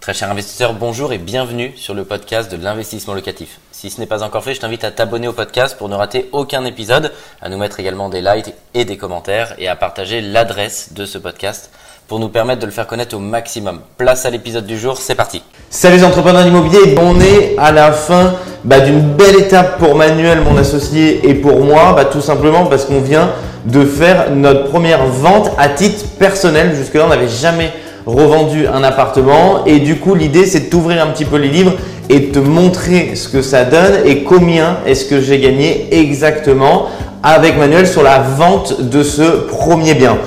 Très 0.00 0.14
cher 0.14 0.30
investisseur, 0.30 0.72
bonjour 0.72 1.12
et 1.12 1.18
bienvenue 1.18 1.74
sur 1.76 1.92
le 1.92 2.04
podcast 2.04 2.50
de 2.50 2.56
l'investissement 2.56 3.12
locatif. 3.12 3.58
Si 3.70 3.90
ce 3.90 4.00
n'est 4.00 4.06
pas 4.06 4.22
encore 4.22 4.42
fait, 4.42 4.54
je 4.54 4.60
t'invite 4.60 4.82
à 4.82 4.90
t'abonner 4.90 5.28
au 5.28 5.34
podcast 5.34 5.76
pour 5.76 5.90
ne 5.90 5.94
rater 5.94 6.30
aucun 6.32 6.64
épisode, 6.64 7.12
à 7.42 7.50
nous 7.50 7.58
mettre 7.58 7.80
également 7.80 8.08
des 8.08 8.22
likes 8.22 8.54
et 8.72 8.86
des 8.86 8.96
commentaires 8.96 9.54
et 9.58 9.68
à 9.68 9.76
partager 9.76 10.22
l'adresse 10.22 10.94
de 10.94 11.04
ce 11.04 11.18
podcast 11.18 11.70
pour 12.08 12.18
nous 12.18 12.30
permettre 12.30 12.60
de 12.62 12.66
le 12.66 12.72
faire 12.72 12.86
connaître 12.86 13.14
au 13.14 13.18
maximum. 13.18 13.82
Place 13.98 14.24
à 14.24 14.30
l'épisode 14.30 14.64
du 14.64 14.78
jour, 14.78 14.96
c'est 14.96 15.14
parti. 15.14 15.42
Salut 15.68 15.98
les 15.98 16.04
entrepreneurs 16.04 16.46
immobiliers, 16.46 16.96
on 16.98 17.20
est 17.20 17.58
à 17.58 17.70
la 17.70 17.92
fin 17.92 18.36
bah, 18.64 18.80
d'une 18.80 19.02
belle 19.02 19.38
étape 19.38 19.78
pour 19.78 19.96
Manuel, 19.96 20.40
mon 20.40 20.56
associé, 20.56 21.28
et 21.28 21.34
pour 21.34 21.60
moi, 21.60 21.92
bah, 21.92 22.06
tout 22.06 22.22
simplement 22.22 22.64
parce 22.64 22.86
qu'on 22.86 23.02
vient 23.02 23.32
de 23.66 23.84
faire 23.84 24.30
notre 24.30 24.70
première 24.70 25.04
vente 25.04 25.50
à 25.58 25.68
titre 25.68 26.06
personnel. 26.18 26.74
Jusque-là, 26.74 27.04
on 27.04 27.10
n'avait 27.10 27.28
jamais 27.28 27.70
revendu 28.06 28.66
un 28.66 28.82
appartement. 28.82 29.64
Et 29.66 29.78
du 29.78 29.96
coup, 29.96 30.14
l'idée, 30.14 30.46
c'est 30.46 30.60
de 30.60 30.70
t'ouvrir 30.70 31.02
un 31.02 31.08
petit 31.08 31.24
peu 31.24 31.36
les 31.36 31.48
livres 31.48 31.72
et 32.08 32.20
de 32.20 32.32
te 32.32 32.38
montrer 32.38 33.12
ce 33.14 33.28
que 33.28 33.42
ça 33.42 33.64
donne 33.64 34.04
et 34.04 34.24
combien 34.24 34.78
est-ce 34.86 35.04
que 35.04 35.20
j'ai 35.20 35.38
gagné 35.38 35.88
exactement 35.92 36.86
avec 37.22 37.56
Manuel 37.58 37.86
sur 37.86 38.02
la 38.02 38.18
vente 38.18 38.80
de 38.80 39.02
ce 39.02 39.22
premier 39.22 39.94
bien. 39.94 40.18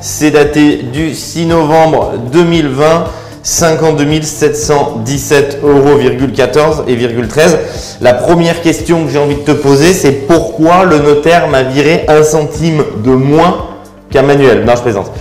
C'est 0.00 0.30
daté 0.30 0.76
du 0.92 1.14
6 1.14 1.46
novembre 1.46 2.12
2020. 2.32 3.04
52 3.46 4.22
717 4.22 5.60
euros, 5.62 6.00
et 6.00 7.28
13. 7.28 7.58
La 8.00 8.12
première 8.12 8.60
question 8.60 9.04
que 9.04 9.12
j'ai 9.12 9.20
envie 9.20 9.36
de 9.36 9.42
te 9.42 9.52
poser, 9.52 9.92
c'est 9.92 10.26
pourquoi 10.26 10.84
le 10.84 10.98
notaire 10.98 11.46
m'a 11.46 11.62
viré 11.62 12.06
un 12.08 12.24
centime 12.24 12.82
de 13.04 13.10
moins 13.12 13.66
qu'un 14.10 14.22
manuel? 14.22 14.64
Non, 14.64 14.74
je 14.74 14.80
présente. 14.80 15.12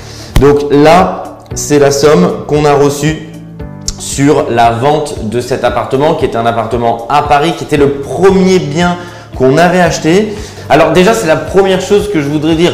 Donc 0.41 0.57
là, 0.71 1.24
c'est 1.55 1.79
la 1.79 1.91
somme 1.91 2.45
qu'on 2.47 2.65
a 2.65 2.73
reçue 2.73 3.29
sur 3.97 4.47
la 4.49 4.71
vente 4.71 5.29
de 5.29 5.39
cet 5.39 5.63
appartement 5.63 6.15
qui 6.15 6.25
est 6.25 6.35
un 6.35 6.45
appartement 6.45 7.07
à 7.09 7.23
Paris, 7.23 7.53
qui 7.57 7.63
était 7.63 7.77
le 7.77 7.91
premier 7.91 8.59
bien 8.59 8.97
qu'on 9.35 9.57
avait 9.57 9.79
acheté. 9.79 10.33
Alors 10.69 10.91
déjà, 10.91 11.13
c'est 11.13 11.27
la 11.27 11.37
première 11.37 11.81
chose 11.81 12.11
que 12.11 12.21
je 12.21 12.27
voudrais 12.27 12.55
dire. 12.55 12.73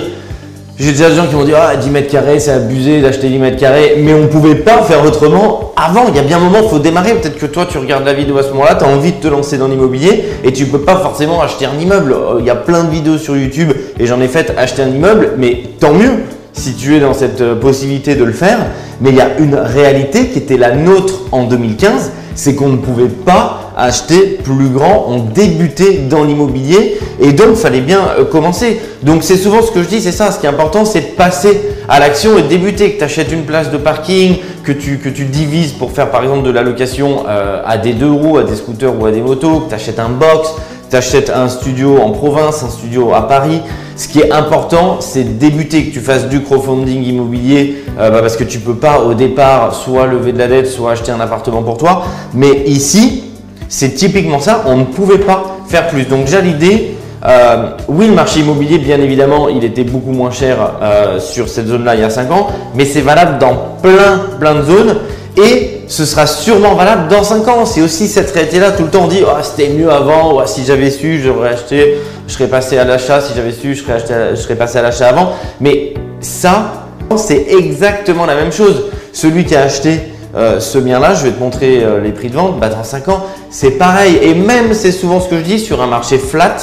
J'ai 0.80 0.94
déjà 0.94 1.10
des 1.10 1.16
gens 1.16 1.28
qui 1.28 1.36
m'ont 1.36 1.44
dit 1.44 1.54
Ah, 1.56 1.76
10 1.76 1.90
mètres 1.92 2.12
carrés, 2.12 2.40
c'est 2.40 2.52
abusé 2.52 3.02
d'acheter 3.02 3.30
10 3.30 3.38
mètres 3.38 3.60
carrés. 3.60 3.98
Mais 4.00 4.16
on 4.16 4.22
ne 4.22 4.28
pouvait 4.28 4.56
pas 4.56 4.82
faire 4.82 5.06
autrement 5.06 5.74
avant. 5.76 6.06
Il 6.10 6.16
y 6.16 6.20
a 6.20 6.24
bien 6.24 6.38
un 6.38 6.40
moment, 6.40 6.60
il 6.64 6.70
faut 6.70 6.80
démarrer. 6.80 7.14
Peut-être 7.14 7.38
que 7.38 7.46
toi, 7.46 7.68
tu 7.70 7.78
regardes 7.78 8.06
la 8.06 8.14
vidéo 8.14 8.40
à 8.40 8.44
ce 8.44 8.50
moment-là, 8.50 8.76
tu 8.76 8.84
as 8.84 8.88
envie 8.88 9.12
de 9.12 9.18
te 9.18 9.28
lancer 9.28 9.60
dans 9.60 9.68
l'immobilier 9.68 10.24
et 10.44 10.52
tu 10.54 10.66
ne 10.66 10.70
peux 10.70 10.82
pas 10.82 10.96
forcément 10.98 11.42
acheter 11.44 11.66
un 11.66 11.80
immeuble. 11.80 12.16
Il 12.40 12.46
y 12.46 12.50
a 12.50 12.56
plein 12.56 12.84
de 12.84 12.90
vidéos 12.90 13.20
sur 13.20 13.38
YouTube 13.38 13.72
et 14.00 14.08
j'en 14.08 14.20
ai 14.22 14.28
fait 14.28 14.54
acheter 14.58 14.82
un 14.82 14.90
immeuble, 14.90 15.34
mais 15.38 15.62
tant 15.80 15.94
mieux 15.94 16.24
si 16.54 16.74
tu 16.76 16.96
es 16.96 17.00
dans 17.00 17.14
cette 17.14 17.42
euh, 17.42 17.56
possibilité 17.56 18.16
de 18.16 18.24
le 18.24 18.34
faire. 18.34 18.60
Mais 19.00 19.10
il 19.10 19.16
y 19.16 19.22
a 19.22 19.38
une 19.40 19.56
réalité 19.56 20.28
qui 20.28 20.40
était 20.40 20.58
la 20.58 20.76
nôtre 20.76 21.22
en 21.32 21.46
2015, 21.46 22.12
c'est 22.36 22.56
qu'on 22.56 22.70
ne 22.70 22.78
pouvait 22.78 23.08
pas 23.08 23.72
acheter 23.78 24.40
plus 24.44 24.68
grand, 24.70 25.06
on 25.08 25.20
débutait 25.20 26.02
dans 26.10 26.24
l'immobilier 26.24 27.00
et 27.20 27.34
donc 27.34 27.56
fallait 27.56 27.82
bien 27.82 28.02
euh, 28.20 28.26
commencer. 28.26 28.80
Donc 29.04 29.24
c'est 29.24 29.38
souvent 29.38 29.62
ce 29.62 29.72
que 29.72 29.82
je 29.82 29.88
dis, 29.88 30.02
c'est 30.02 30.12
ça, 30.12 30.32
ce 30.32 30.40
qui 30.40 30.46
est 30.46 30.50
important, 30.50 30.86
c'est 30.86 31.02
de 31.02 31.16
passer 31.16 31.62
à 31.90 32.00
l'action 32.00 32.38
et 32.38 32.44
de 32.44 32.48
débuter, 32.48 32.94
que 32.94 33.00
tu 33.00 33.04
achètes 33.04 33.32
une 33.32 33.44
place 33.44 33.72
de 33.72 33.78
parking, 33.78 34.38
que 34.64 34.72
tu, 34.72 34.98
que 34.98 35.10
tu 35.10 35.26
divises 35.26 35.72
pour 35.72 35.92
faire 35.92 36.12
par 36.12 36.24
exemple 36.24 36.44
de 36.44 36.52
la 36.52 36.62
location 36.62 37.24
euh, 37.28 37.62
à 37.66 37.78
des 37.78 37.94
deux 37.94 38.12
roues, 38.12 38.38
à 38.38 38.44
des 38.44 38.56
scooters 38.56 39.00
ou 39.00 39.06
à 39.06 39.12
des 39.12 39.22
motos, 39.22 39.62
que 39.62 39.70
tu 39.70 39.76
achètes 39.76 40.00
un 40.00 40.10
box, 40.10 40.50
tu 40.90 40.96
achètes 40.96 41.30
un 41.30 41.48
studio 41.50 42.00
en 42.02 42.12
province, 42.12 42.64
un 42.64 42.70
studio 42.70 43.14
à 43.14 43.28
Paris. 43.28 43.62
Ce 43.96 44.08
qui 44.08 44.20
est 44.20 44.32
important, 44.32 44.98
c'est 45.00 45.24
de 45.24 45.34
débuter, 45.40 45.86
que 45.86 45.94
tu 45.94 46.00
fasses 46.00 46.28
du 46.28 46.42
crowdfunding 46.42 47.04
immobilier, 47.04 47.84
euh, 48.00 48.10
bah, 48.10 48.22
parce 48.22 48.36
que 48.36 48.44
tu 48.44 48.58
ne 48.58 48.64
peux 48.64 48.76
pas 48.76 49.02
au 49.02 49.14
départ 49.14 49.76
soit 49.76 50.08
lever 50.08 50.34
de 50.34 50.38
la 50.40 50.48
dette, 50.48 50.68
soit 50.68 50.92
acheter 50.92 51.12
un 51.12 51.20
appartement 51.20 51.62
pour 51.64 51.78
toi. 51.78 52.04
Mais 52.34 52.64
ici, 52.66 53.24
c'est 53.70 53.96
typiquement 53.96 54.40
ça, 54.40 54.64
on 54.66 54.78
ne 54.78 54.86
pouvait 54.86 55.20
pas 55.20 55.58
faire 55.68 55.88
plus. 55.88 56.06
Donc 56.06 56.26
déjà 56.26 56.42
l'idée, 56.42 56.96
euh, 57.26 57.72
oui, 57.88 58.08
le 58.08 58.14
marché 58.14 58.40
immobilier, 58.40 58.80
bien 58.80 59.00
évidemment, 59.00 59.48
il 59.48 59.64
était 59.64 59.84
beaucoup 59.84 60.12
moins 60.12 60.32
cher 60.32 60.58
euh, 60.82 61.20
sur 61.20 61.48
cette 61.50 61.68
zone-là 61.68 61.96
il 61.96 62.02
y 62.02 62.04
a 62.04 62.10
5 62.10 62.32
ans, 62.32 62.48
mais 62.76 62.86
c'est 62.86 63.02
valable 63.02 63.38
dans 63.38 63.78
plein, 63.82 64.22
plein 64.40 64.56
de 64.56 64.64
zones. 64.64 64.96
Et 65.38 65.82
ce 65.88 66.04
sera 66.06 66.26
sûrement 66.26 66.76
valable 66.76 67.08
dans 67.08 67.24
5 67.24 67.48
ans. 67.48 67.66
C'est 67.66 67.82
aussi 67.82 68.08
cette 68.08 68.32
réalité-là. 68.32 68.72
Tout 68.72 68.84
le 68.84 68.90
temps, 68.90 69.04
on 69.04 69.08
dit 69.08 69.22
oh, 69.26 69.30
c'était 69.44 69.70
mieux 69.70 69.90
avant. 69.90 70.34
Oh, 70.34 70.42
si 70.46 70.66
j'avais 70.66 70.90
su, 70.90 71.22
j'aurais 71.24 71.50
acheté, 71.50 71.98
je 72.32 72.38
serais 72.38 72.48
passé 72.48 72.78
à 72.78 72.86
l'achat. 72.86 73.20
Si 73.20 73.34
j'avais 73.36 73.52
su, 73.52 73.76
je 73.76 73.84
serais, 73.84 74.56
passé 74.56 74.78
à 74.78 74.82
l'achat 74.82 75.10
avant. 75.10 75.34
Mais 75.60 75.96
ça, 76.22 76.86
c'est 77.18 77.48
exactement 77.50 78.26
la 78.26 78.36
même 78.36 78.54
chose. 78.54 78.86
Celui 79.12 79.44
qui 79.44 79.54
a 79.54 79.64
acheté 79.64 80.00
euh, 80.38 80.62
ce 80.62 80.78
bien-là, 80.78 81.14
je 81.14 81.26
vais 81.26 81.32
te 81.32 81.40
montrer 81.42 81.84
euh, 81.84 82.00
les 82.00 82.14
prix 82.14 82.30
de 82.30 82.36
vente, 82.36 82.58
bah, 82.58 82.70
dans 82.70 82.86
5 82.86 83.10
ans, 83.10 83.26
c'est 83.50 83.72
pareil. 83.72 84.18
Et 84.22 84.34
même, 84.34 84.74
c'est 84.74 84.94
souvent 84.94 85.20
ce 85.20 85.28
que 85.28 85.40
je 85.40 85.44
dis, 85.44 85.60
sur 85.60 85.82
un 85.82 85.88
marché 85.88 86.18
flat, 86.18 86.56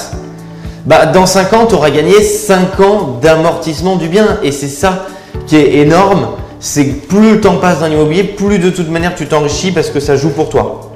bah, 0.86 1.04
dans 1.04 1.26
5 1.26 1.52
ans, 1.52 1.66
tu 1.66 1.74
auras 1.74 1.90
gagné 1.90 2.22
5 2.22 2.80
ans 2.80 3.18
d'amortissement 3.20 3.96
du 3.96 4.08
bien. 4.08 4.38
Et 4.42 4.52
c'est 4.52 4.68
ça 4.68 5.06
qui 5.46 5.56
est 5.56 5.76
énorme 5.80 6.28
c'est 6.60 6.88
que 6.88 7.06
plus 7.06 7.34
le 7.34 7.40
temps 7.40 7.58
passe 7.58 7.78
dans 7.78 7.86
l'immobilier, 7.86 8.24
plus 8.24 8.58
de 8.58 8.70
toute 8.70 8.88
manière 8.88 9.14
tu 9.14 9.26
t'enrichis 9.26 9.70
parce 9.70 9.90
que 9.90 10.00
ça 10.00 10.16
joue 10.16 10.30
pour 10.30 10.48
toi. 10.48 10.87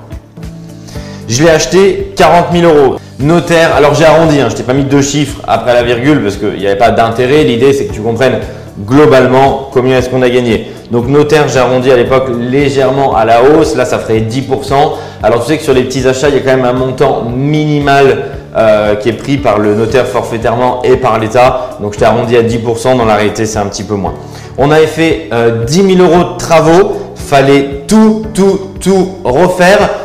Je 1.33 1.43
l'ai 1.43 1.49
acheté 1.49 2.13
40 2.15 2.49
000 2.53 2.71
euros. 2.71 2.97
Notaire, 3.19 3.75
alors 3.75 3.95
j'ai 3.95 4.05
arrondi, 4.05 4.39
hein, 4.39 4.49
je 4.51 4.55
t'ai 4.55 4.65
pas 4.65 4.75
mis 4.75 4.85
deux 4.85 5.01
chiffres 5.01 5.41
après 5.49 5.73
la 5.73 5.83
virgule 5.83 6.23
parce 6.23 6.37
qu'il 6.37 6.59
n'y 6.59 6.67
avait 6.67 6.77
pas 6.77 6.91
d'intérêt. 6.91 7.45
L'idée 7.45 7.73
c'est 7.73 7.87
que 7.87 7.95
tu 7.95 8.03
comprennes 8.03 8.41
globalement 8.87 9.71
combien 9.73 9.97
est-ce 9.97 10.11
qu'on 10.11 10.21
a 10.21 10.29
gagné. 10.29 10.67
Donc 10.91 11.09
notaire, 11.09 11.49
j'ai 11.49 11.59
arrondi 11.59 11.91
à 11.91 11.97
l'époque 11.97 12.29
légèrement 12.39 13.17
à 13.17 13.25
la 13.25 13.43
hausse. 13.45 13.77
Là, 13.77 13.87
ça 13.87 13.99
ferait 13.99 14.21
10%. 14.21 14.75
Alors 15.23 15.43
tu 15.43 15.53
sais 15.53 15.57
que 15.57 15.65
sur 15.65 15.73
les 15.73 15.85
petits 15.85 16.07
achats, 16.07 16.29
il 16.29 16.35
y 16.35 16.39
a 16.39 16.43
quand 16.43 16.55
même 16.55 16.67
un 16.67 16.75
montant 16.75 17.25
minimal 17.25 18.25
euh, 18.55 18.97
qui 18.97 19.09
est 19.09 19.15
pris 19.15 19.39
par 19.39 19.59
le 19.59 19.75
notaire 19.75 20.07
forfaitairement 20.07 20.83
et 20.83 20.97
par 20.97 21.19
l'État. 21.19 21.79
Donc 21.81 21.95
je 21.95 21.99
t'ai 21.99 22.05
arrondi 22.05 22.37
à 22.37 22.43
10%. 22.43 22.99
Dans 22.99 23.07
la 23.07 23.15
réalité, 23.15 23.47
c'est 23.47 23.59
un 23.59 23.67
petit 23.67 23.85
peu 23.85 23.95
moins. 23.95 24.13
On 24.59 24.71
avait 24.71 24.87
fait 24.87 25.31
10 25.31 25.33
euh, 25.33 25.97
000 25.97 26.07
euros 26.07 26.35
de 26.35 26.37
travaux. 26.37 26.93
Fallait 27.15 27.85
tout, 27.89 28.27
tout, 28.35 28.73
tout 28.79 29.09
refaire. 29.25 30.02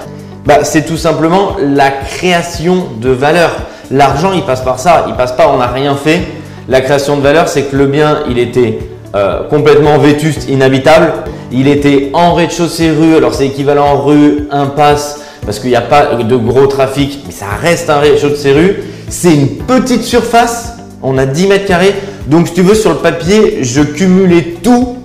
Bah, 0.47 0.59
c'est 0.63 0.85
tout 0.85 0.95
simplement 0.95 1.57
la 1.61 1.91
création 1.91 2.87
de 3.01 3.09
valeur. 3.09 3.51
L'argent, 3.91 4.31
il 4.33 4.43
passe 4.43 4.61
par 4.61 4.79
ça. 4.79 5.03
Il 5.09 5.13
passe 5.15 5.33
pas, 5.33 5.51
on 5.53 5.57
n'a 5.57 5.67
rien 5.67 5.93
fait. 5.95 6.21
La 6.69 6.79
création 6.79 7.17
de 7.17 7.21
valeur, 7.21 7.49
c'est 7.49 7.63
que 7.63 7.75
le 7.75 7.85
bien, 7.85 8.19
il 8.29 8.39
était 8.39 8.79
euh, 9.13 9.43
complètement 9.49 9.97
vétuste, 9.97 10.47
inhabitable. 10.47 11.11
Il 11.51 11.67
était 11.67 12.11
en 12.13 12.33
rez-de-chaussée 12.33 12.91
rue, 12.91 13.17
alors 13.17 13.35
c'est 13.35 13.45
équivalent 13.45 14.01
rue, 14.01 14.47
impasse, 14.49 15.19
parce 15.45 15.59
qu'il 15.59 15.69
n'y 15.69 15.75
a 15.75 15.81
pas 15.81 16.15
de 16.15 16.35
gros 16.37 16.67
trafic, 16.67 17.23
mais 17.25 17.33
ça 17.33 17.47
reste 17.61 17.89
un 17.89 17.99
rez-de-chaussée 17.99 18.53
rue. 18.53 18.83
C'est 19.09 19.33
une 19.33 19.49
petite 19.49 20.03
surface, 20.03 20.77
on 21.03 21.17
a 21.17 21.25
10 21.25 21.47
mètres 21.47 21.65
carrés. 21.65 21.93
Donc 22.27 22.47
si 22.47 22.53
tu 22.53 22.61
veux, 22.61 22.75
sur 22.75 22.91
le 22.91 22.99
papier, 22.99 23.59
je 23.63 23.81
cumulais 23.81 24.55
tout 24.63 24.95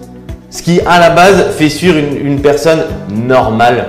ce 0.50 0.62
qui 0.62 0.80
à 0.86 1.00
la 1.00 1.10
base 1.10 1.46
fait 1.58 1.68
suivre 1.68 1.96
une, 1.98 2.40
personne 2.40 2.84
normale 3.10 3.86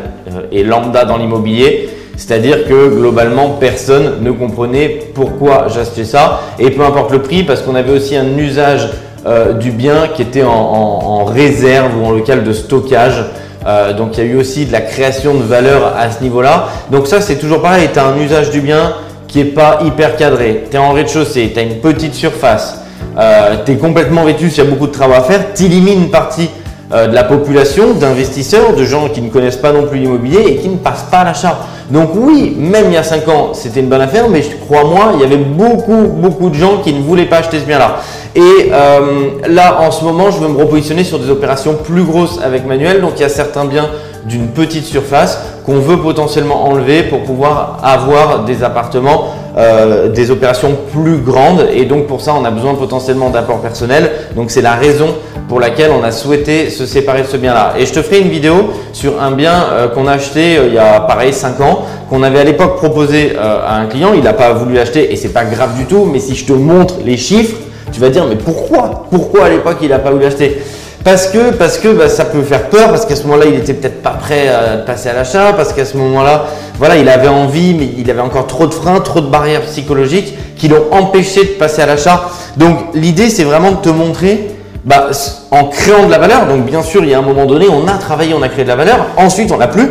et 0.52 0.64
lambda 0.64 1.06
dans 1.06 1.18
l'immobilier. 1.18 1.90
C'est-à-dire 2.16 2.68
que 2.68 2.90
globalement, 2.90 3.58
personne 3.60 4.22
ne 4.22 4.32
comprenait 4.32 5.00
pourquoi 5.14 5.68
j'achetais 5.74 6.06
ça. 6.06 6.42
Et 6.60 6.70
peu 6.70 6.84
importe 6.84 7.12
le 7.12 7.22
prix, 7.22 7.44
parce 7.44 7.62
qu'on 7.62 7.76
avait 7.76 7.92
aussi 7.92 8.16
un 8.16 8.38
usage 8.38 8.90
euh, 9.26 9.54
du 9.54 9.72
bien 9.72 10.10
qui 10.14 10.22
était 10.22 10.44
en, 10.44 11.24
réserve 11.24 11.98
ou 11.98 12.06
en 12.06 12.12
local 12.12 12.44
de 12.44 12.54
stockage. 12.54 13.24
Euh, 13.66 13.94
donc 13.94 14.18
il 14.18 14.26
y 14.26 14.28
a 14.28 14.30
eu 14.30 14.36
aussi 14.36 14.66
de 14.66 14.74
la 14.74 14.82
création 14.82 15.34
de 15.36 15.44
valeur 15.44 15.94
à 15.98 16.12
ce 16.12 16.22
niveau-là. 16.22 16.68
Donc 16.92 17.08
ça 17.08 17.22
c'est 17.22 17.38
toujours 17.38 17.62
pareil, 17.62 17.88
tu 17.94 18.00
as 18.00 18.06
un 18.06 18.18
usage 18.20 18.52
du 18.52 18.60
bien 18.60 18.94
qui 19.28 19.38
n'est 19.40 19.46
pas 19.46 19.80
hyper 19.86 20.18
cadré. 20.18 20.66
Tu 20.70 20.76
es 20.76 20.80
en 20.80 20.92
rez-de-chaussée, 20.92 21.52
tu 21.54 21.60
as 21.60 21.64
une 21.64 21.78
petite 21.78 22.14
surface, 22.14 22.82
euh, 23.18 23.56
tu 23.66 23.72
es 23.72 23.76
complètement 23.78 24.26
vêtu, 24.26 24.48
il 24.48 24.58
y 24.58 24.62
a 24.62 24.66
beaucoup 24.66 24.88
de 24.88 24.92
travail 24.92 25.20
à 25.20 25.22
faire, 25.22 25.54
tu 25.56 25.64
élimines 25.64 26.04
une 26.04 26.12
partie 26.12 26.50
euh, 26.94 27.08
de 27.08 27.16
la 27.16 27.24
population, 27.24 27.94
d'investisseurs, 27.94 28.76
de 28.76 28.84
gens 28.84 29.10
qui 29.10 29.22
ne 29.22 29.30
connaissent 29.30 29.58
pas 29.58 29.72
non 29.72 29.88
plus 29.88 30.00
l'immobilier 30.00 30.42
et 30.48 30.56
qui 30.58 30.70
ne 30.70 30.78
passent 30.78 31.08
pas 31.10 31.20
à 31.20 31.24
l'achat. 31.24 31.58
Donc 31.90 32.12
oui, 32.14 32.56
même 32.58 32.86
il 32.88 32.94
y 32.94 32.98
a 32.98 33.04
5 33.04 33.28
ans, 33.30 33.50
c'était 33.54 33.80
une 33.80 33.90
bonne 33.90 34.02
affaire, 34.02 34.30
mais 34.30 34.42
je 34.42 34.56
crois 34.64 34.84
moi, 34.84 35.14
il 35.16 35.22
y 35.22 35.24
avait 35.24 35.38
beaucoup, 35.38 36.08
beaucoup 36.08 36.50
de 36.50 36.56
gens 36.56 36.78
qui 36.84 36.94
ne 36.94 37.02
voulaient 37.02 37.26
pas 37.26 37.38
acheter 37.38 37.60
ce 37.60 37.66
bien-là. 37.66 37.98
Et 38.36 38.42
euh, 38.72 39.30
là, 39.48 39.80
en 39.82 39.92
ce 39.92 40.04
moment, 40.04 40.32
je 40.32 40.38
veux 40.40 40.48
me 40.48 40.58
repositionner 40.58 41.04
sur 41.04 41.20
des 41.20 41.30
opérations 41.30 41.76
plus 41.76 42.04
grosses 42.04 42.40
avec 42.44 42.66
Manuel. 42.66 43.02
Donc 43.02 43.14
il 43.18 43.22
y 43.22 43.26
a 43.26 43.30
certains 43.30 43.66
biens 43.66 43.90
d'une 44.26 44.48
petite 44.48 44.86
surface 44.86 45.40
qu'on 45.66 45.80
veut 45.80 45.98
potentiellement 45.98 46.66
enlever 46.66 47.04
pour 47.04 47.24
pouvoir 47.24 47.80
avoir 47.84 48.46
des 48.46 48.64
appartements, 48.64 49.34
euh, 49.56 50.10
des 50.10 50.32
opérations 50.32 50.76
plus 50.92 51.18
grandes. 51.18 51.68
Et 51.74 51.86
donc 51.86 52.08
pour 52.08 52.22
ça, 52.22 52.34
on 52.34 52.44
a 52.44 52.52
besoin 52.52 52.74
potentiellement 52.74 53.30
d'apport 53.30 53.62
personnel. 53.62 54.12
Donc 54.36 54.50
c'est 54.50 54.62
la 54.62 54.74
raison 54.74 55.10
pour 55.48 55.60
laquelle 55.60 55.92
on 55.92 56.04
a 56.04 56.12
souhaité 56.12 56.70
se 56.70 56.86
séparer 56.86 57.22
de 57.22 57.28
ce 57.28 57.38
bien-là. 57.38 57.74
Et 57.78 57.86
je 57.86 57.94
te 57.94 58.02
ferai 58.02 58.22
une 58.22 58.30
vidéo 58.30 58.72
sur 58.94 59.22
un 59.22 59.32
bien 59.32 59.54
euh, 59.72 59.88
qu'on 59.90 60.08
a 60.08 60.14
acheté 60.14 60.58
euh, 60.58 60.68
il 60.68 60.74
y 60.74 60.80
a 60.80 61.02
pareil 61.02 61.34
5 61.34 61.62
ans, 61.62 61.86
qu'on 62.10 62.24
avait 62.24 62.40
à 62.40 62.44
l'époque 62.44 62.78
proposé 62.78 63.36
à 63.38 63.78
un 63.78 63.86
client. 63.86 64.14
Il 64.16 64.24
n'a 64.24 64.34
pas 64.34 64.54
voulu 64.54 64.80
acheter 64.80 65.14
et 65.14 65.16
c'est 65.16 65.34
pas 65.34 65.46
grave 65.46 65.78
du 65.78 65.86
tout. 65.86 66.06
Mais 66.12 66.20
si 66.20 66.36
je 66.36 66.46
te 66.46 66.54
montre 66.54 66.96
les 67.06 67.18
chiffres, 67.18 67.58
tu 67.92 68.00
vas 68.00 68.10
dire 68.10 68.26
mais 68.28 68.36
pourquoi? 68.36 69.06
Pourquoi 69.12 69.46
à 69.46 69.50
l'époque 69.50 69.78
il 69.82 69.90
n'a 69.90 70.00
pas 70.00 70.12
voulu 70.12 70.26
acheter 70.26 70.62
Parce 71.04 71.28
que, 71.28 71.52
parce 71.52 71.80
que 71.80 71.90
bah, 71.90 72.08
ça 72.08 72.24
peut 72.24 72.44
faire 72.44 72.70
peur, 72.70 72.90
parce 72.90 73.06
qu'à 73.06 73.18
ce 73.18 73.24
moment-là, 73.24 73.46
il 73.48 73.56
était 73.56 73.74
peut-être 73.74 74.02
pas 74.02 74.12
prêt 74.12 74.48
à 74.48 74.78
passer 74.78 75.10
à 75.10 75.14
l'achat, 75.14 75.52
parce 75.52 75.74
qu'à 75.74 75.84
ce 75.84 75.98
moment-là, 75.98 76.46
voilà, 76.80 76.96
il 76.96 77.10
avait 77.10 77.28
envie, 77.28 77.74
mais 77.74 77.90
il 77.98 78.10
avait 78.10 78.22
encore 78.22 78.48
trop 78.48 78.68
de 78.68 78.74
freins, 78.74 79.02
trop 79.02 79.20
de 79.20 79.28
barrières 79.28 79.64
psychologiques 79.64 80.34
qui 80.56 80.70
l'ont 80.70 80.86
empêché 80.92 81.44
de 81.44 81.50
passer 81.60 81.82
à 81.82 81.88
l'achat. 81.88 82.30
Donc 82.56 82.78
l'idée, 82.94 83.30
c'est 83.30 83.44
vraiment 83.44 83.72
de 83.72 83.78
te 83.78 83.90
montrer 83.90 84.52
bah, 84.86 85.10
en 85.52 85.66
créant 85.66 86.06
de 86.06 86.12
la 86.12 86.20
valeur. 86.20 86.48
Donc 86.48 86.66
bien 86.66 86.82
sûr, 86.82 87.04
il 87.04 87.10
y 87.10 87.14
a 87.14 87.20
un 87.20 87.24
moment 87.24 87.46
donné, 87.46 87.68
on 87.70 87.86
a 87.88 87.98
travaillé, 87.98 88.34
on 88.34 88.42
a 88.42 88.48
créé 88.48 88.64
de 88.64 88.70
la 88.70 88.78
valeur. 88.78 89.08
Ensuite, 89.18 89.52
on 89.52 89.58
n'a 89.58 89.68
plus 89.68 89.90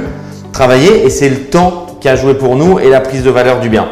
travaillé 0.53 1.05
et 1.05 1.11
c'est 1.11 1.29
le 1.29 1.45
temps 1.45 1.87
qui 2.01 2.09
a 2.09 2.17
joué 2.17 2.33
pour 2.33 2.57
nous 2.57 2.79
et 2.79 2.89
la 2.89 3.01
prise 3.01 3.23
de 3.23 3.31
valeur 3.31 3.61
du 3.61 3.69
bien. 3.69 3.87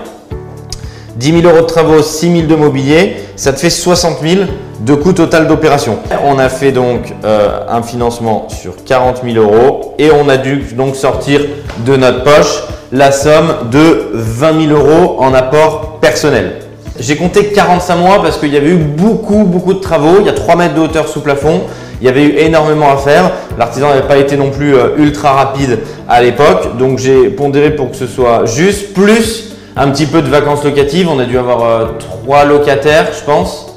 10 1.17 1.43
000 1.43 1.53
euros 1.53 1.63
de 1.63 1.67
travaux, 1.67 2.03
6 2.03 2.33
000 2.33 2.47
de 2.47 2.57
mobilier, 2.57 3.17
ça 3.37 3.53
te 3.53 3.59
fait 3.59 3.69
60 3.69 4.19
000 4.23 4.45
de 4.81 4.95
coût 4.95 5.13
total 5.13 5.47
d'opération. 5.47 5.99
On 6.25 6.39
a 6.39 6.49
fait 6.49 6.73
donc 6.73 7.15
euh, 7.25 7.61
un 7.69 7.83
financement 7.83 8.49
sur 8.49 8.83
40 8.85 9.23
000 9.25 9.37
euros 9.37 9.95
et 9.99 10.11
on 10.11 10.29
a 10.29 10.37
dû 10.37 10.65
donc 10.75 10.97
sortir 10.97 11.41
de 11.85 11.97
notre 11.97 12.25
poche 12.25 12.63
la 12.93 13.13
somme 13.13 13.55
de 13.71 14.09
20 14.15 14.69
000 14.69 14.79
euros 14.79 15.17
en 15.21 15.33
apport 15.35 15.99
personnel. 16.01 16.57
J'ai 16.99 17.17
compté 17.17 17.47
45 17.47 17.97
mois 17.97 18.23
parce 18.23 18.39
qu'il 18.39 18.53
y 18.53 18.57
avait 18.57 18.71
eu 18.71 18.77
beaucoup, 18.77 19.45
beaucoup 19.45 19.75
de 19.75 19.79
travaux. 19.79 20.17
Il 20.21 20.27
y 20.27 20.29
a 20.29 20.33
3 20.33 20.57
mètres 20.57 20.75
de 20.75 20.81
hauteur 20.81 21.09
sous 21.09 21.21
plafond. 21.21 21.63
Il 22.01 22.07
y 22.07 22.09
avait 22.09 22.25
eu 22.25 22.37
énormément 22.39 22.91
à 22.91 22.97
faire. 22.97 23.31
L'artisan 23.59 23.89
n'avait 23.91 24.09
pas 24.09 24.17
été 24.17 24.37
non 24.37 24.51
plus 24.51 24.75
euh, 24.75 24.97
ultra 24.99 25.33
rapide 25.33 25.79
à 26.09 26.21
l'époque. 26.21 26.77
Donc 26.79 26.99
j'ai 26.99 27.29
pondéré 27.29 27.75
pour 27.75 27.91
que 27.91 27.97
ce 27.97 28.07
soit 28.07 28.45
juste. 28.47 28.93
Plus 28.93 29.55
un 29.77 29.89
petit 29.91 30.07
peu 30.07 30.21
de 30.21 30.29
vacances 30.29 30.65
locatives. 30.65 31.09
On 31.11 31.19
a 31.21 31.25
dû 31.25 31.39
avoir 31.39 31.65
euh, 31.65 31.87
trois 31.99 32.45
locataires, 32.45 33.09
je 33.19 33.25
pense. 33.25 33.70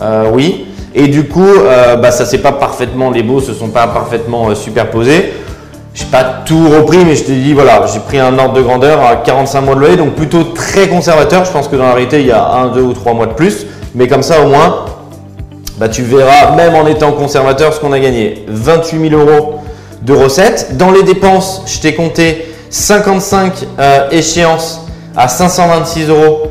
Euh, 0.00 0.30
oui. 0.32 0.66
Et 0.94 1.06
du 1.06 1.28
coup, 1.28 1.46
bah, 2.02 2.10
ça 2.10 2.26
s'est 2.26 2.38
pas 2.38 2.50
parfaitement, 2.50 3.12
les 3.12 3.22
baux 3.22 3.40
se 3.40 3.54
sont 3.54 3.68
pas 3.68 3.86
parfaitement 3.86 4.52
superposés. 4.56 5.32
Je 5.94 6.04
n'ai 6.04 6.10
pas 6.10 6.24
tout 6.44 6.68
repris, 6.68 7.04
mais 7.04 7.16
je 7.16 7.24
t'ai 7.24 7.34
dit, 7.34 7.52
voilà, 7.52 7.84
j'ai 7.92 8.00
pris 8.00 8.18
un 8.18 8.38
ordre 8.38 8.54
de 8.54 8.62
grandeur 8.62 9.04
à 9.04 9.16
45 9.16 9.60
mois 9.60 9.74
de 9.74 9.80
loyer, 9.80 9.96
donc 9.96 10.14
plutôt 10.14 10.44
très 10.44 10.88
conservateur. 10.88 11.44
Je 11.44 11.50
pense 11.52 11.68
que 11.68 11.76
dans 11.76 11.84
la 11.84 11.92
réalité, 11.94 12.20
il 12.20 12.26
y 12.26 12.32
a 12.32 12.44
un, 12.44 12.68
deux 12.68 12.82
ou 12.82 12.92
trois 12.92 13.12
mois 13.12 13.26
de 13.26 13.32
plus. 13.34 13.66
Mais 13.94 14.06
comme 14.06 14.22
ça, 14.22 14.40
au 14.42 14.48
moins, 14.48 14.84
bah, 15.78 15.88
tu 15.88 16.02
verras, 16.02 16.54
même 16.54 16.74
en 16.74 16.86
étant 16.86 17.12
conservateur, 17.12 17.74
ce 17.74 17.80
qu'on 17.80 17.92
a 17.92 17.98
gagné. 17.98 18.44
28 18.48 19.10
000 19.10 19.20
euros 19.20 19.60
de 20.02 20.12
recettes. 20.12 20.76
Dans 20.76 20.92
les 20.92 21.02
dépenses, 21.02 21.62
je 21.66 21.80
t'ai 21.80 21.94
compté 21.94 22.46
55 22.70 23.52
euh, 23.78 24.08
échéances 24.10 24.86
à 25.16 25.26
526 25.26 26.08
euros, 26.08 26.42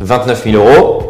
29 0.00 0.44
000 0.44 0.56
euros. 0.56 1.03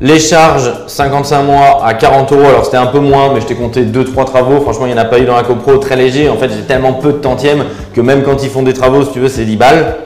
Les 0.00 0.20
charges, 0.20 0.72
55 0.86 1.42
mois 1.42 1.84
à 1.84 1.94
40 1.94 2.32
euros. 2.32 2.44
Alors 2.44 2.64
c'était 2.64 2.76
un 2.76 2.86
peu 2.86 3.00
moins, 3.00 3.32
mais 3.34 3.40
je 3.40 3.46
t'ai 3.46 3.56
compté 3.56 3.82
2-3 3.82 4.26
travaux. 4.26 4.60
Franchement, 4.60 4.86
il 4.86 4.92
n'y 4.92 4.98
en 4.98 5.02
a 5.02 5.04
pas 5.04 5.18
eu 5.18 5.24
dans 5.24 5.34
la 5.34 5.42
CoPro, 5.42 5.78
très 5.78 5.96
léger. 5.96 6.28
En 6.28 6.36
fait, 6.36 6.50
j'ai 6.50 6.62
tellement 6.62 6.92
peu 6.92 7.12
de 7.12 7.18
tantièmes 7.18 7.64
que 7.94 8.00
même 8.00 8.22
quand 8.22 8.44
ils 8.44 8.48
font 8.48 8.62
des 8.62 8.74
travaux, 8.74 9.04
si 9.04 9.10
tu 9.10 9.18
veux, 9.18 9.28
c'est 9.28 9.44
10 9.44 9.56
balles. 9.56 9.96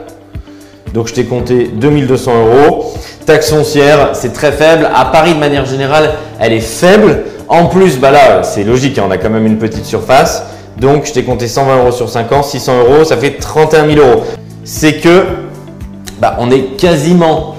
Donc 0.95 1.07
je 1.07 1.13
t'ai 1.13 1.25
compté 1.25 1.69
2200 1.73 2.31
euros. 2.33 2.93
Taxe 3.27 3.51
foncière, 3.51 4.09
c'est 4.13 4.33
très 4.33 4.51
faible. 4.51 4.89
À 4.95 5.05
Paris, 5.05 5.35
de 5.35 5.39
manière 5.39 5.65
générale, 5.65 6.11
elle 6.39 6.53
est 6.53 6.59
faible. 6.59 7.25
En 7.47 7.65
plus, 7.65 7.99
bah 7.99 8.09
là, 8.09 8.41
c'est 8.41 8.63
logique, 8.63 8.97
hein, 8.97 9.03
on 9.07 9.11
a 9.11 9.17
quand 9.17 9.29
même 9.29 9.45
une 9.45 9.59
petite 9.59 9.85
surface. 9.85 10.43
Donc 10.77 11.05
je 11.05 11.13
t'ai 11.13 11.23
compté 11.23 11.47
120 11.47 11.77
euros 11.77 11.91
sur 11.91 12.09
5 12.09 12.31
ans, 12.31 12.41
600 12.41 12.79
euros, 12.79 13.03
ça 13.03 13.15
fait 13.15 13.31
31 13.31 13.87
000 13.87 13.99
euros. 13.99 14.23
C'est 14.63 14.93
que 14.93 15.25
bah, 16.19 16.35
on 16.39 16.49
est 16.49 16.77
quasiment 16.77 17.52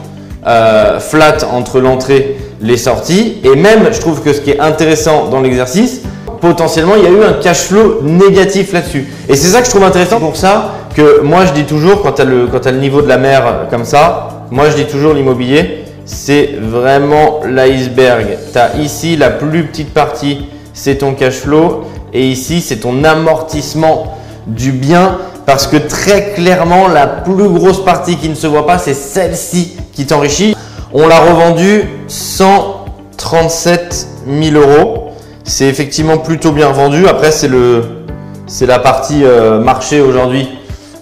euh, 0.46 1.00
flat 1.00 1.38
entre 1.52 1.80
l'entrée 1.80 2.36
les 2.60 2.76
sorties. 2.76 3.38
Et 3.44 3.56
même, 3.56 3.92
je 3.92 4.00
trouve 4.00 4.22
que 4.22 4.32
ce 4.32 4.40
qui 4.40 4.50
est 4.50 4.60
intéressant 4.60 5.28
dans 5.28 5.40
l'exercice, 5.40 6.02
potentiellement, 6.40 6.94
il 6.96 7.04
y 7.04 7.06
a 7.06 7.10
eu 7.10 7.24
un 7.24 7.34
cash 7.34 7.62
flow 7.62 8.00
négatif 8.02 8.72
là-dessus. 8.72 9.06
Et 9.28 9.36
c'est 9.36 9.48
ça 9.48 9.60
que 9.60 9.66
je 9.66 9.70
trouve 9.70 9.84
intéressant 9.84 10.20
pour 10.20 10.36
ça, 10.36 10.72
que 10.94 11.20
moi 11.22 11.44
je 11.46 11.52
dis 11.52 11.64
toujours, 11.64 12.02
quand 12.02 12.12
tu 12.12 12.22
as, 12.22 12.24
as, 12.24 12.72
le 12.72 12.78
niveau 12.78 13.02
de 13.02 13.08
la 13.08 13.18
mer 13.18 13.66
comme 13.70 13.84
ça, 13.84 14.46
moi 14.50 14.68
je 14.70 14.76
dis 14.76 14.84
toujours 14.84 15.14
l'immobilier, 15.14 15.84
c'est 16.04 16.50
vraiment 16.60 17.40
l'iceberg. 17.48 18.38
Tu 18.52 18.58
as 18.58 18.76
ici 18.76 19.16
la 19.16 19.30
plus 19.30 19.64
petite 19.64 19.92
partie, 19.92 20.46
c'est 20.72 20.96
ton 20.96 21.14
cash 21.14 21.34
flow, 21.34 21.84
et 22.12 22.28
ici 22.28 22.60
c'est 22.60 22.76
ton 22.76 23.04
amortissement 23.04 24.18
du 24.46 24.72
bien, 24.72 25.18
parce 25.46 25.66
que 25.66 25.76
très 25.76 26.32
clairement, 26.32 26.88
la 26.88 27.06
plus 27.06 27.48
grosse 27.48 27.84
partie 27.84 28.16
qui 28.16 28.28
ne 28.28 28.34
se 28.34 28.46
voit 28.46 28.66
pas, 28.66 28.78
c'est 28.78 28.94
celle-ci 28.94 29.76
qui 29.92 30.06
t'enrichit. 30.06 30.56
On 30.92 31.06
l'a 31.06 31.18
revendu 31.20 31.84
137 32.08 34.06
000 34.26 34.56
euros. 34.56 35.10
C'est 35.44 35.66
effectivement 35.66 36.18
plutôt 36.18 36.52
bien 36.52 36.70
vendu. 36.70 37.06
Après, 37.06 37.30
c'est 37.30 38.66
la 38.66 38.78
partie 38.78 39.24
euh, 39.24 39.60
marché 39.60 40.00
aujourd'hui 40.00 40.48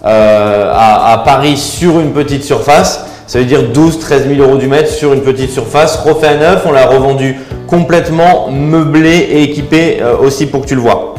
euh, 0.03 0.73
à, 0.75 1.21
Paris 1.23 1.55
sur 1.55 1.99
une 2.01 2.11
petite 2.11 2.43
surface. 2.43 3.05
Ça 3.25 3.39
veut 3.39 3.45
dire 3.45 3.61
12-13 3.73 4.35
000 4.35 4.41
euros 4.41 4.57
du 4.57 4.67
mètre 4.67 4.89
sur 4.89 5.13
une 5.13 5.21
petite 5.21 5.51
surface. 5.51 5.95
Refait 5.95 6.27
à 6.27 6.35
neuf, 6.35 6.63
on 6.65 6.71
l'a 6.73 6.85
revendu 6.87 7.39
complètement 7.67 8.49
meublé 8.51 9.09
et 9.09 9.43
équipé 9.43 9.99
euh, 10.01 10.17
aussi 10.17 10.47
pour 10.47 10.63
que 10.63 10.67
tu 10.67 10.75
le 10.75 10.81
vois. 10.81 11.12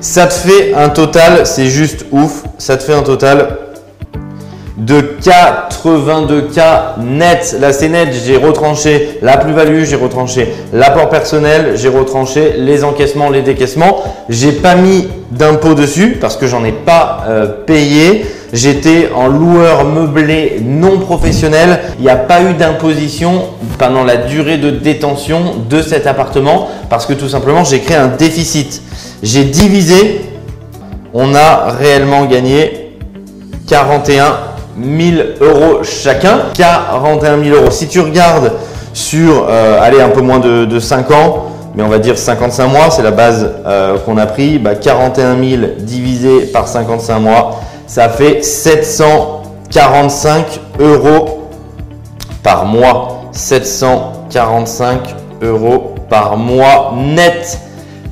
Ça 0.00 0.26
te 0.26 0.32
fait 0.32 0.74
un 0.74 0.88
total, 0.88 1.46
c'est 1.46 1.66
juste 1.66 2.06
ouf, 2.10 2.42
ça 2.56 2.76
te 2.76 2.82
fait 2.82 2.94
un 2.94 3.02
total 3.02 3.58
de 4.80 5.16
82K 5.20 7.00
net. 7.02 7.56
Là, 7.60 7.72
c'est 7.72 7.88
net. 7.88 8.08
J'ai 8.24 8.36
retranché 8.36 9.18
la 9.22 9.36
plus-value, 9.36 9.84
j'ai 9.84 9.96
retranché 9.96 10.52
l'apport 10.72 11.08
personnel, 11.10 11.72
j'ai 11.76 11.88
retranché 11.88 12.54
les 12.56 12.82
encaissements, 12.82 13.30
les 13.30 13.42
décaissements. 13.42 14.02
J'ai 14.28 14.52
pas 14.52 14.74
mis 14.74 15.08
d'impôt 15.30 15.74
dessus 15.74 16.16
parce 16.20 16.36
que 16.36 16.46
j'en 16.46 16.64
ai 16.64 16.72
pas 16.72 17.24
euh, 17.28 17.46
payé. 17.66 18.24
J'étais 18.52 19.10
en 19.14 19.28
loueur 19.28 19.84
meublé 19.84 20.60
non 20.64 20.98
professionnel. 20.98 21.80
Il 21.98 22.04
n'y 22.04 22.10
a 22.10 22.16
pas 22.16 22.42
eu 22.42 22.54
d'imposition 22.54 23.44
pendant 23.78 24.02
la 24.02 24.16
durée 24.16 24.56
de 24.56 24.70
détention 24.70 25.56
de 25.68 25.82
cet 25.82 26.06
appartement 26.06 26.68
parce 26.88 27.06
que 27.06 27.12
tout 27.12 27.28
simplement 27.28 27.64
j'ai 27.64 27.80
créé 27.80 27.96
un 27.96 28.08
déficit. 28.08 28.82
J'ai 29.22 29.44
divisé. 29.44 30.22
On 31.12 31.34
a 31.34 31.70
réellement 31.78 32.24
gagné 32.24 32.92
41 33.68 34.49
1000 34.82 35.36
euros 35.40 35.82
chacun, 35.82 36.40
41 36.54 37.42
000 37.42 37.56
euros. 37.56 37.70
Si 37.70 37.88
tu 37.88 38.00
regardes 38.00 38.52
sur, 38.92 39.46
euh, 39.48 39.80
allez, 39.80 40.00
un 40.00 40.08
peu 40.08 40.20
moins 40.20 40.40
de, 40.40 40.78
5 40.78 41.10
ans, 41.10 41.46
mais 41.74 41.82
on 41.82 41.88
va 41.88 41.98
dire 41.98 42.16
55 42.18 42.68
mois, 42.68 42.90
c'est 42.90 43.02
la 43.02 43.10
base 43.10 43.50
euh, 43.66 43.98
qu'on 43.98 44.16
a 44.16 44.26
pris, 44.26 44.58
bah, 44.58 44.74
41 44.74 45.38
000 45.38 45.62
divisé 45.78 46.46
par 46.46 46.68
55 46.68 47.18
mois, 47.20 47.60
ça 47.86 48.08
fait 48.08 48.42
745 48.42 50.60
euros 50.80 51.50
par 52.42 52.64
mois. 52.64 53.16
745 53.32 55.14
euros 55.42 55.94
par 56.08 56.36
mois 56.36 56.94
net 56.96 57.60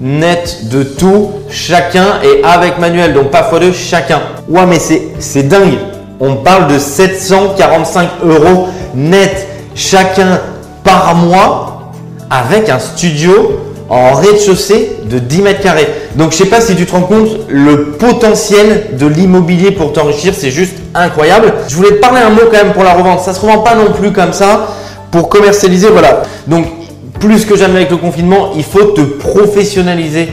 net 0.01 0.69
de 0.71 0.83
tout, 0.83 1.31
chacun 1.51 2.21
et 2.23 2.43
avec 2.45 2.79
manuel, 2.79 3.15
donc 3.15 3.31
pas 3.31 3.45
fois 3.45 3.59
deux, 3.59 3.73
chacun. 3.73 4.21
Ouais, 4.49 4.67
mais 4.67 4.79
c'est 4.79 5.43
dingue. 5.43 5.79
On 6.21 6.37
parle 6.37 6.73
de 6.73 6.79
745 6.79 8.09
euros 8.25 8.69
net 8.95 9.47
chacun 9.75 10.41
par 10.83 11.15
mois 11.15 11.93
avec 12.29 12.69
un 12.69 12.81
studio 12.81 13.61
en 13.89 14.15
rez-de-chaussée 14.15 14.97
de 15.05 15.19
10 15.19 15.43
mètres 15.43 15.63
carrés. 15.63 15.89
Donc 16.17 16.33
je 16.33 16.39
sais 16.39 16.47
pas 16.47 16.61
si 16.61 16.75
tu 16.75 16.87
te 16.87 16.93
rends 16.93 17.03
compte 17.03 17.29
le 17.49 17.93
potentiel 17.93 18.99
de 18.99 19.07
l'immobilier 19.07 19.71
pour 19.71 19.93
t'enrichir, 19.93 20.35
c'est 20.37 20.51
juste 20.51 20.75
incroyable. 20.95 21.55
Je 21.69 21.77
voulais 21.77 21.93
parler 21.93 22.21
un 22.21 22.31
mot 22.31 22.43
quand 22.51 22.65
même 22.65 22.73
pour 22.73 22.85
la 22.85 22.95
revente. 22.95 23.21
Ça 23.21 23.33
se 23.33 23.41
revend 23.41 23.59
pas 23.59 23.77
non 23.77 23.93
plus 23.93 24.13
comme 24.13 24.33
ça 24.33 24.69
pour 25.11 25.29
commercialiser. 25.29 25.89
Voilà. 25.89 26.23
Donc 26.49 26.67
plus 27.21 27.45
que 27.45 27.57
jamais 27.57 27.77
avec 27.77 27.91
le 27.91 27.97
confinement, 27.97 28.51
il 28.57 28.65
faut 28.65 28.85
te 28.85 29.01
professionnaliser 29.01 30.29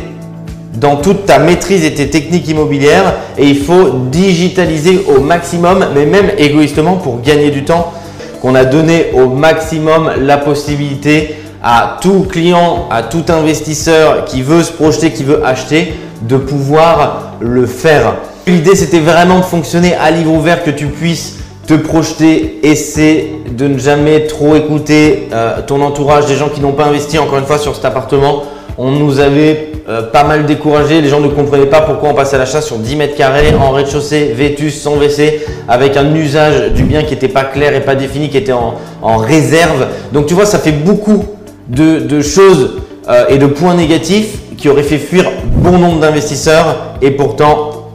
dans 0.77 0.97
toute 0.97 1.25
ta 1.25 1.39
maîtrise 1.39 1.85
et 1.85 1.93
tes 1.93 2.09
techniques 2.09 2.47
immobilières 2.47 3.13
et 3.37 3.47
il 3.47 3.59
faut 3.59 3.89
digitaliser 4.11 5.05
au 5.07 5.21
maximum, 5.21 5.85
mais 5.93 6.05
même 6.05 6.31
égoïstement 6.37 6.97
pour 6.97 7.21
gagner 7.21 7.51
du 7.51 7.63
temps, 7.63 7.93
qu'on 8.41 8.55
a 8.55 8.65
donné 8.65 9.07
au 9.13 9.27
maximum 9.29 10.11
la 10.21 10.37
possibilité 10.37 11.35
à 11.63 11.97
tout 12.01 12.25
client, 12.29 12.87
à 12.91 13.03
tout 13.03 13.23
investisseur 13.29 14.25
qui 14.25 14.41
veut 14.41 14.63
se 14.63 14.71
projeter, 14.71 15.11
qui 15.11 15.23
veut 15.23 15.45
acheter, 15.45 15.93
de 16.21 16.37
pouvoir 16.37 17.35
le 17.39 17.65
faire. 17.65 18.15
L'idée 18.47 18.75
c'était 18.75 18.99
vraiment 18.99 19.39
de 19.39 19.45
fonctionner 19.45 19.95
à 19.95 20.11
livre 20.11 20.33
ouvert, 20.33 20.63
que 20.63 20.71
tu 20.71 20.87
puisses 20.87 21.37
te 21.65 21.73
projeter, 21.73 22.59
essayer 22.63 23.41
de 23.49 23.67
ne 23.67 23.77
jamais 23.79 24.27
trop 24.27 24.55
écouter 24.55 25.29
euh, 25.33 25.61
ton 25.65 25.81
entourage, 25.81 26.27
des 26.27 26.35
gens 26.35 26.49
qui 26.49 26.61
n'ont 26.61 26.73
pas 26.73 26.85
investi 26.85 27.17
encore 27.17 27.39
une 27.39 27.45
fois 27.45 27.57
sur 27.57 27.75
cet 27.75 27.85
appartement. 27.85 28.43
On 28.77 28.91
nous 28.91 29.19
avait 29.19 29.71
euh, 29.87 30.01
pas 30.03 30.25
mal 30.25 30.45
découragé. 30.45 30.99
Les 30.99 31.07
gens 31.07 31.21
ne 31.21 31.29
comprenaient 31.29 31.65
pas 31.65 31.81
pourquoi 31.81 32.09
on 32.09 32.13
passait 32.13 32.35
à 32.35 32.39
l'achat 32.39 32.61
sur 32.61 32.77
10 32.77 32.95
mètres 32.97 33.15
carrés 33.15 33.53
en 33.53 33.71
rez-de-chaussée, 33.71 34.33
vétus, 34.35 34.81
sans 34.81 34.97
WC, 34.97 35.45
avec 35.69 35.95
un 35.95 36.13
usage 36.13 36.73
du 36.73 36.83
bien 36.83 37.03
qui 37.03 37.13
n'était 37.13 37.29
pas 37.29 37.45
clair 37.45 37.73
et 37.73 37.81
pas 37.81 37.95
défini, 37.95 38.29
qui 38.29 38.37
était 38.37 38.51
en, 38.51 39.17
réserve. 39.17 39.87
Donc 40.11 40.25
tu 40.25 40.33
vois, 40.33 40.45
ça 40.45 40.59
fait 40.59 40.73
beaucoup 40.73 41.23
de, 41.69 42.21
choses 42.21 42.81
euh, 43.07 43.25
et 43.29 43.37
de 43.37 43.45
points 43.45 43.75
négatifs 43.75 44.39
qui 44.57 44.67
aurait 44.67 44.83
fait 44.83 44.97
fuir 44.97 45.31
bon 45.57 45.77
nombre 45.77 45.99
d'investisseurs 45.99 46.97
et 47.01 47.11
pourtant 47.11 47.91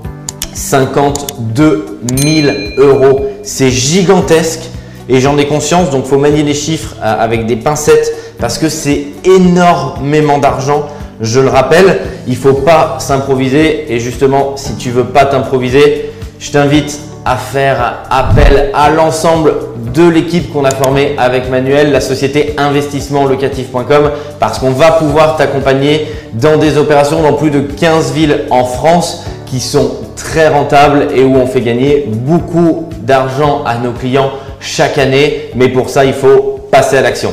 52 0.55 1.99
000 2.17 2.49
euros. 2.79 3.27
C'est 3.43 3.71
gigantesque 3.71 4.63
et 5.09 5.21
j'en 5.21 5.37
ai 5.37 5.47
conscience, 5.47 5.91
donc 5.91 6.07
faut 6.07 6.19
manier 6.19 6.43
les 6.43 6.55
chiffres 6.55 6.95
euh, 7.03 7.15
avec 7.19 7.47
des 7.47 7.57
pincettes 7.57 8.13
parce 8.41 8.59
que 8.59 8.69
c'est 8.69 9.05
énormément 9.25 10.39
d'argent. 10.39 10.87
Je 11.21 11.41
le 11.41 11.49
rappelle, 11.49 12.01
il 12.27 12.33
ne 12.33 12.39
faut 12.39 12.55
pas 12.55 12.97
s'improviser 12.99 13.93
et 13.93 14.01
justement, 14.01 14.57
si 14.57 14.75
tu 14.77 14.91
veux 14.91 15.05
pas 15.05 15.27
t'improviser, 15.27 16.11
je 16.39 16.51
t'invite 16.51 16.99
à 17.25 17.37
faire 17.37 18.05
appel 18.11 18.71
à 18.73 18.91
l'ensemble 18.91 19.53
de 19.95 20.09
l'équipe 20.09 20.51
qu'on 20.53 20.65
a 20.65 20.71
formée 20.71 21.15
avec 21.19 21.51
Manuel, 21.51 21.93
la 21.93 22.01
société 22.01 22.55
investissementlocatif.com, 22.57 24.11
parce 24.39 24.59
qu'on 24.59 24.71
va 24.71 24.93
pouvoir 24.93 25.37
t'accompagner 25.37 26.07
dans 26.33 26.57
des 26.57 26.79
opérations 26.79 27.23
dans 27.23 27.35
plus 27.35 27.51
de 27.51 27.61
15 27.61 28.13
villes 28.13 28.47
en 28.51 28.65
France 28.65 29.27
qui 29.47 29.61
sont 29.61 29.91
très 30.17 30.49
rentables 30.49 31.09
et 31.15 31.23
où 31.23 31.37
on 31.37 31.47
fait 31.47 31.61
gagner 31.61 32.09
beaucoup 32.09 32.89
d'argent 33.03 33.63
à 33.67 33.77
nos 33.77 33.93
clients 33.93 34.31
chaque 34.61 34.97
année. 34.97 35.51
Mais 35.55 35.69
pour 35.69 35.91
ça, 35.91 36.05
il 36.05 36.15
faut 36.15 36.61
passer 36.71 36.97
à 36.97 37.03
l'action. 37.03 37.33